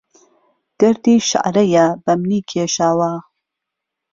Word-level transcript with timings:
دهردی 0.79 1.15
شەعرهیه 1.29 1.87
بە 2.03 2.13
منی 2.21 2.41
کێشاوه 2.49 3.11